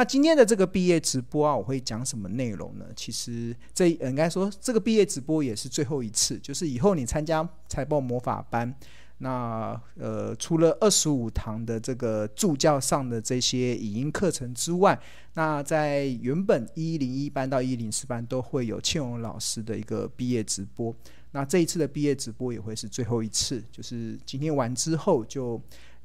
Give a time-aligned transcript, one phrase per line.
[0.00, 2.86] 那今天的这个毕业直播啊，我会讲什么内容呢？
[2.96, 8.74] 其实这应该说这个毕业直播也是最后一次，就是以后你参加财报魔法班。
[9.18, 14.98] 那呃，除了二十五堂的这个助教上的这些语音课程之外，
[15.34, 20.96] 那在原本一零一班到一零四班都会有庆荣老师的一个毕业直播。
[21.32, 25.60] 那这一次的毕业直播也会是最后一次，就是今天完之后，就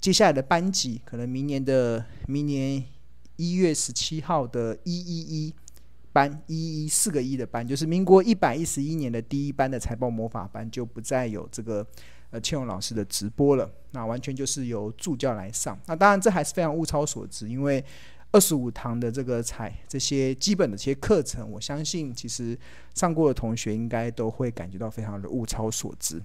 [0.00, 2.80] 接下来的班级可能明年的明年
[3.40, 5.54] 一月十七号的一一一
[6.12, 11.86] 班一一四个一的班，就是民国一百一十一年的第一班的财报魔法班就不再有这个。
[12.32, 15.76] 呃，庆荣老师的直播了，那完全就是由助教来上。
[15.86, 17.84] 那当然，这还是非常物超所值，因为
[18.30, 22.56] 二十五堂的这个采这些基本的这些课程，我相信其实
[22.94, 26.22] 上过的同学应该都会感觉到非常的物超所值。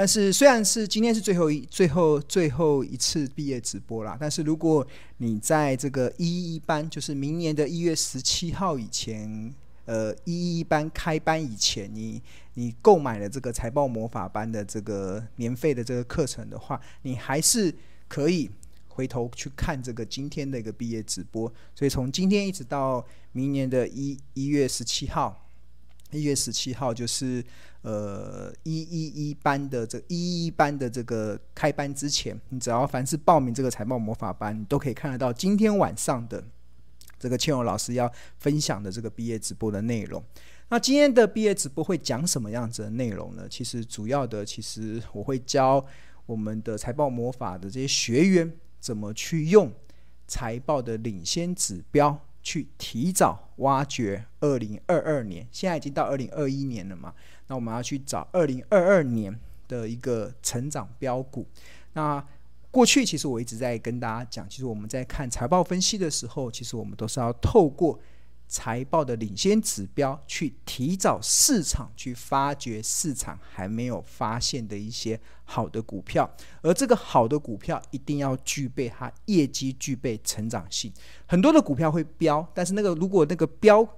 [0.00, 4.86] 但是，虽然是今天是最后一、最后、最后一次毕业直播啦，但是如果
[5.18, 9.54] 你在这个一一班，就是明年的一月十七号以前。
[9.84, 12.22] 呃，一一班开班以前，你
[12.54, 17.74] 你购买了这个财报魔法班的这个年费的这个课程的话，你还是
[18.06, 18.48] 可以
[18.88, 21.52] 回头去看这个今天的一个毕业直播。
[21.74, 25.44] 所以从今天一直到明年的一一月十七号，
[26.12, 27.44] 一月十七号就是
[27.82, 36.44] 呃一一一班的这一一班的这个开班之前，你只要凡是报名这个财报魔法班，你都可以看得到今天晚上的。
[37.18, 40.24] 这个倩荣老师要分享的这个毕业直播的内容，
[40.70, 43.46] 那今天的毕业直播会讲什么样子的内容呢？
[43.46, 45.84] 其实主要的，其实我会教
[46.24, 48.50] 我们的财报魔法的这些学员
[48.80, 49.70] 怎么去用
[50.26, 55.46] 财报的领先指标去提早挖掘二零二二年。
[55.50, 57.12] 现在已经到二零二一年了嘛，
[57.46, 59.38] 那我们要去找二零二二年
[59.68, 61.46] 的一个成长标股。
[61.92, 62.24] 那
[62.70, 67.98] 过去其实我一直在跟大家讲，其实我们在看财报分析的时候，其实我们都是要透过
[68.50, 76.28] 财报的领先指标去提早市场去发掘市场还没有发现的一些好的股票，
[76.60, 80.92] 而这个好的股票一定要具备它业绩具备成长性。
[81.26, 83.88] 很多的股票会飙，但是那个如果那个飙。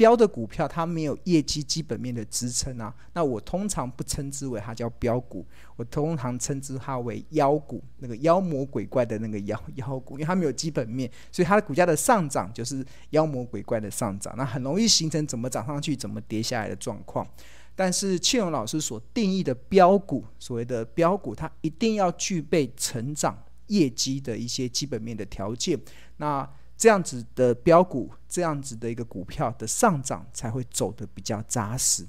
[0.00, 5.44] 标的股票它没有业绩基本面的支撑啊，那我通常不称之为它叫标股，
[5.76, 17.28] 我通常称之它为妖股，那个妖魔鬼怪的那个妖妖股，因为它没有基本面，所以它的股价的上涨就是妖魔鬼怪的上涨，那很容易形成怎么涨上去怎么跌下来的状况。
[17.76, 25.78] 但是庆荣老师所定义的标股，所谓的标股，它一定要具备成长业绩的一些基本面的条件。
[26.16, 26.48] 那
[26.80, 32.06] 这样子的标股，这样子的一个股票的上涨才会走得比较扎实。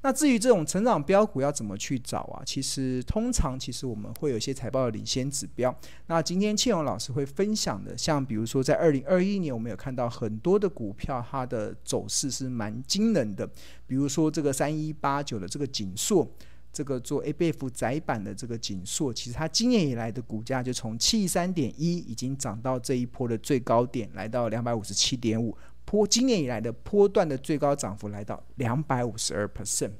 [0.00, 2.42] 那至于这种成长标股要怎么去找啊？
[2.46, 5.74] 其实通常其实我们会有一些财报的领先指标。
[6.06, 13.46] 那今天庆荣老师会分享的，像比如说在二零二一年，我们有看到很多的股票，它的走势是蛮惊人的。
[13.86, 16.26] 比如说这个三一八九的这个锦硕。
[16.74, 29.92] 这个做 ABF 窄板的这个景硕，其实它今年以来的股价就从七十三点一已经涨到这一波的最高点，来到两百五十七点五，波今年以来的波段的最高涨幅来到两百五十二 percent。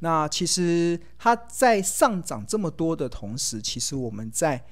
[0.00, 4.62] 那其实它在上涨这么多的同时，其实我们在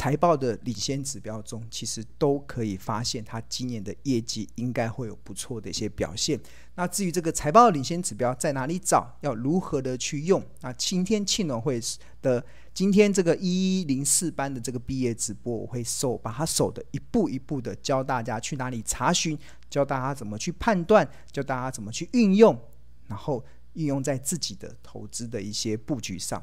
[0.00, 6.40] 财报的领先指标中，其实都可以发现，它今年的业绩应该会有不错的一些表现。
[6.74, 10.42] 那至于这个财报领先指标在哪里找，要如何的去用？
[10.62, 11.78] 那今天庆荣会
[12.22, 22.58] 的今天这个一一零四班的这个毕业直播，我会手把它手的一步一步的教大家去哪里查询，教大家怎么去判断，教大家怎么去运用，
[23.06, 23.44] 然后
[23.74, 26.42] 运用在自己的投资的一些布局上。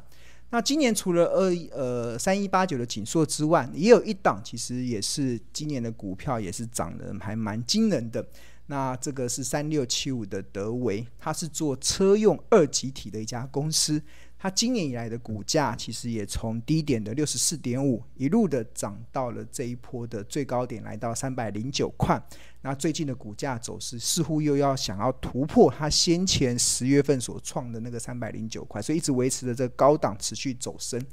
[0.49, 8.25] 那今年除了二呃三一八九的景硕之外，也有一档其实也是今年的股票也是涨得还蛮惊人的。
[8.67, 14.01] 那这个是三六七五的德维，它是做车用二极体的一家公司。
[14.39, 22.21] 它今年以来的股价其实也从低点的六十四点五一路的涨到了这一波的最高点，来到三百零九块。
[22.61, 31.03] 那最近的股价走势似乎又要想要突破它先前十月份所创的那个三百零九块，所以一直维持着这个高档持续走升。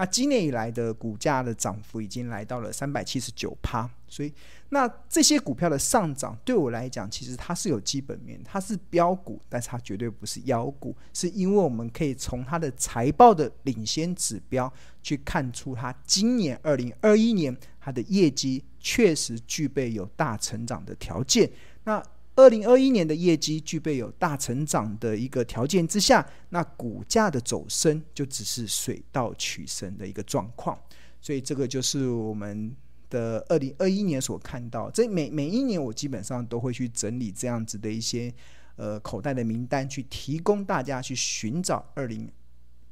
[0.00, 4.32] 那今年以来的股价的涨幅已经来到了三百七十九趴，所以。
[4.70, 21.50] 那这些股票的上涨，对我来讲，其实它是有基本面，它是标股，但是它绝对不是妖股，是因为我们可以从它的财报的领先指标去看出，它今年二零二一年它的业绩确实具备有大成长的条件。
[21.84, 22.02] 那
[22.40, 30.78] 二零二一年的业绩具备有大成长的一个条件之下，那股价的走升就只是水到渠成的一个状况。
[31.20, 32.74] 所以这个就是我们。
[33.10, 38.32] 的二零二一年所看到，这每每一年我基本上都会去整理这样子的一些
[38.76, 42.30] 呃口袋的名单，去提供大家去寻找二零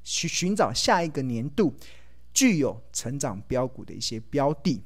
[0.03, 1.73] 去寻找下一个年度
[2.35, 4.83] 具有成长标股的一些标的。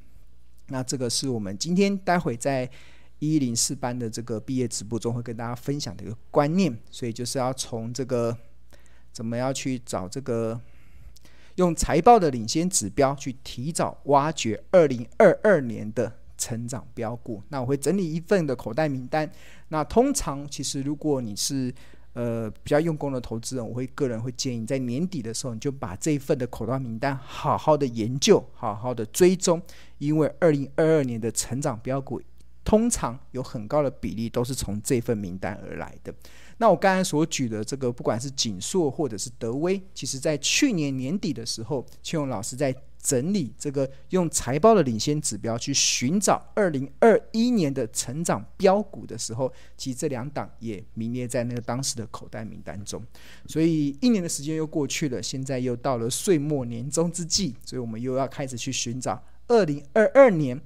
[0.66, 2.68] 那这个是我们今天待会在
[3.30, 8.36] 一零四班的这个毕业直播中会跟大家分享的一个观念，所以就是要从这个
[9.12, 10.60] 怎么样去找这个。
[11.56, 17.42] 用财报的领先指标去提早挖掘二零二二年的成长标股。
[17.50, 19.30] 那我会整理一份的口袋名单。
[19.68, 21.70] 那通常其实如果你是
[22.14, 29.60] 呃比较用功的投资人，我会个人会建议在年底的时候，你就把这一份的口袋名单好好的研究，好好的追踪，
[29.98, 32.18] 因为二零二二年的成长标股
[32.64, 36.14] 通常有很高的比例都是从这份名单而来的。
[36.58, 42.72] 那我刚才所举的这个，不管是景硕或者是德威，其实在去年年底的时候，邱勇老师在
[43.02, 53.02] 整理这个用财报的领先指标去寻找二零二一年的成长标股的时候，其实这两档也名列在那个当时的口袋名单中。
[53.48, 60.60] 所以一年的时间又过去了，现在又到了岁末年终之际，所以我们又要开始去寻找二零二二年。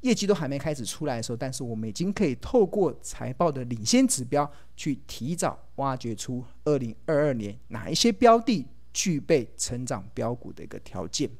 [0.00, 11.30] 业绩都还没开始出来的时候，但是我们已经可以透过财报的领先指标，去提早挖掘出二零二二年哪一些标的具备成长标股的一个条件。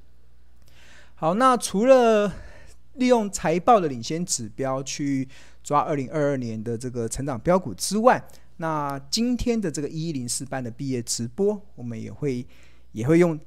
[1.15, 2.33] 好，那除了
[2.95, 5.27] 利用财报的领先指标去
[5.63, 8.23] 抓二零二二年的这个成长标股之外，
[8.59, 12.47] 那今天的这个一一零四班的毕业直播，我们也会
[12.93, 13.39] 也会用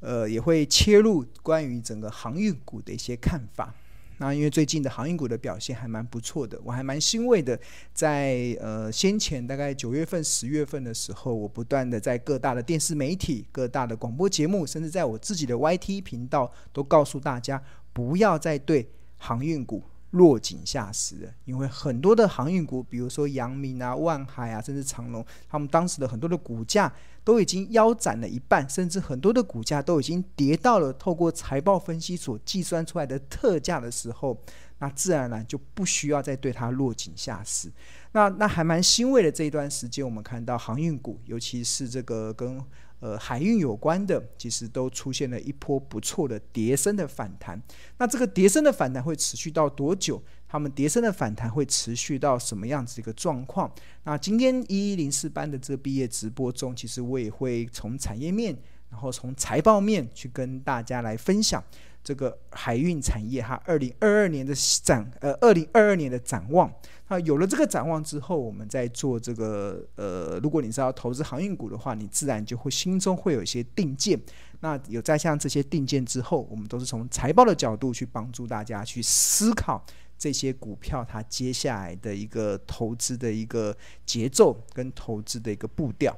[0.00, 3.72] 呃也会切入关于整个航运股的一些看法。
[4.18, 7.58] 那因为最近的航运股的表现还蛮不错的，我还蛮欣慰的。
[7.92, 17.62] 在呃先前大概九月份、十月份的时候，我不断的在各大的电视媒体、各大的广播节目，甚至在我自己的 YT 频道，都告诉大家
[17.92, 18.88] 不要再对
[19.18, 19.82] 航运股
[20.14, 21.30] 落井下石了。
[21.44, 26.92] 因为很多的航运股，比如说阳明啊、万海啊，甚至长隆，他们当时的很多的股价。
[27.24, 34.38] 都已经腰斩了一半，甚至很多的股价都已经跌到了透过财报分析所计算出来的特价的时候，
[34.78, 37.72] 那自然而然就不需要再对它落井下石。
[38.12, 42.62] 那那还蛮欣慰的，这一段时间我们看到航运股，尤其是这个跟
[43.04, 47.62] 呃海运有关的，其实都出现了一波不错的叠升的反弹。
[47.98, 50.22] 那这个叠升的反弹会持续到多久？
[50.48, 53.70] 他们叠升的反弹会持续到什么样子一个状况？
[54.04, 58.56] 那今天一一零四班的这个毕业直播中，其实我也会从产业面，
[58.88, 61.62] 然后从财报面去跟大家来分享
[62.04, 66.72] 这个海运产业它二零二二年的展，呃，二零二二年的展望。
[67.08, 74.20] 那有了这个展望之后，我们再做这个，呃，如果你是要投资航运股的话，你自然就会心中会有一些定见。
[74.60, 79.84] 那有在像这些定见之后，我们都是从财报的角度去帮助大家去思考。
[80.16, 83.76] 这些股票它接下来的一个投资的一个
[84.06, 86.16] 节奏跟投资的一个步调，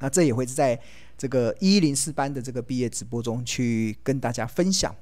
[0.00, 0.78] 那这也会是在
[1.22, 4.92] 这个一一零四班的这个毕业直播中去跟大家分享。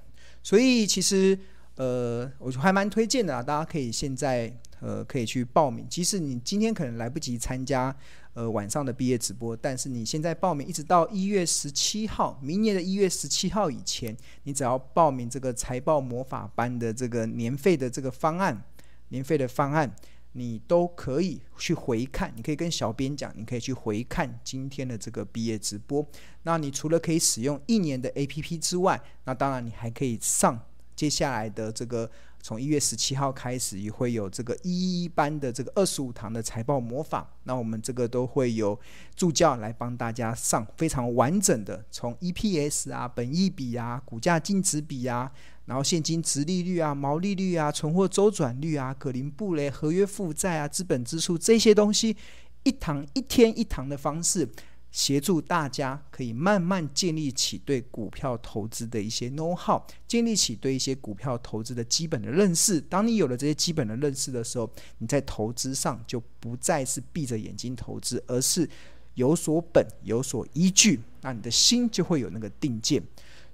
[0.42, 1.38] 所以其实
[1.76, 7.96] 呃，我还蛮推荐的啊，大家可以现在呃可以去报名，即使你今天可能来不及参加。
[8.34, 14.14] 呃，晚上的毕业直播，但是你现在报名一直到一月十七号，明年的一月十七号以前，
[14.44, 18.62] 你只要报名这个财报魔法班的这个年费的这个方案，
[19.08, 19.90] 年费的方案，
[20.32, 26.06] 你都可以去回看，你可以跟小编讲，你可以去回看今天的这个毕业直播。
[26.42, 30.60] 那你除了可以使用一年的 APP 之外，那当然你还可以上
[30.94, 32.10] 接下来的这个。
[32.42, 37.26] 从一月十七号开始，也会有这个一一班的这个二十五堂的财报模仿。
[37.44, 38.78] 那我们这个都会有
[39.14, 45.30] 助教来帮大家上非常完整的，从 EPS 啊、本益比啊、股价净值比啊，
[45.66, 52.16] 然后现金殖利率啊、毛利率啊、存货周转率啊、可林布雷、合约负债啊、资本支出这些东西，
[52.62, 54.48] 一堂一天一堂的方式。
[54.92, 62.80] 协助大家可以慢慢建立起对股票投资的一些 know how，建立起对一些股票投资的基本的认识。
[62.80, 64.68] 当你有了这些基本的认识的时候，
[64.98, 68.68] 你在投资上就不再是闭着眼睛投资，而是
[69.14, 70.98] 有所本、有所依据。
[71.20, 73.00] 那你的心就会有那个定见。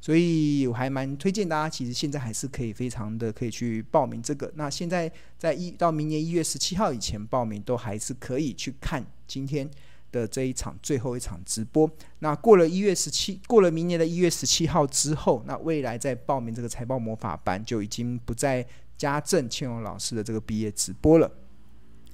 [0.00, 4.50] 所以我还蛮推荐大家，其实现在还是可以非常的可以去报名这个。
[4.54, 9.68] 那现在在一到明年一月十七号以前报名，都还是可以去看今天。
[10.12, 21.30] 的这一场最后一场直播，那过了一月十七，过了明年的一月十七号之后，那未来再报名这个财报魔法班就已经不再加赠庆荣老师的这个毕业直播了。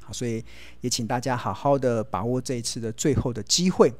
[0.00, 0.44] 好，所以
[0.80, 3.92] 也请大家好好的把握这一次的最后的机会。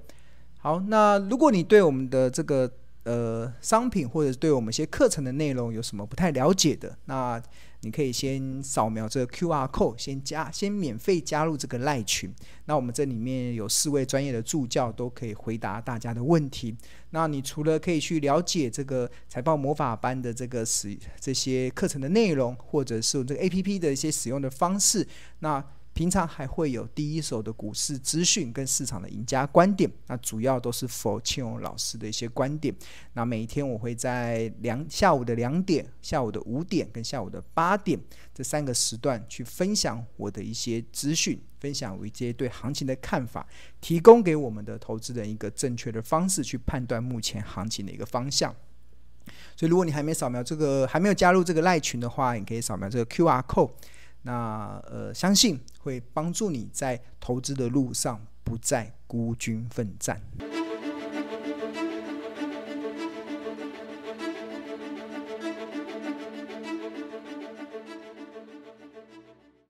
[0.58, 2.70] 好，那如果你对我们的这个
[3.04, 7.42] 呃商品或者对我们一些课程的内容有什么不太了解的，那
[7.80, 12.32] 你可以先扫描这个 QR code，先加，先免费加入这个赖群。
[12.66, 16.76] 那我们这里面有四位专业的助教，都可以回答大家的问题。
[17.11, 25.04] 那你除了可以去了解这个财报魔法班的这个使这些课程的内容，或者是这个 APP 的一些使用的方式，
[25.40, 25.62] 那
[25.94, 32.75] 平常还会有第一手的股市资讯跟市场的赢家观点，那主要都是傅庆荣老师的一些观点。
[33.12, 37.99] 那每一天我会在两下午的两点、下午的五点跟下午的八点
[38.34, 43.46] 这三个时段去分享我的一些资讯，分享我一些对行情的看法，
[43.80, 48.54] 提供给我们的投资人一个正确的方式去判断目前行情的一个方向。
[49.54, 53.70] 所以，如果你还没扫描这个，还没有加入这个赖群的话，你可以扫描这个 QR code。
[54.23, 60.21] 那呃，相信会帮助你在投资的路上不再孤军奋战。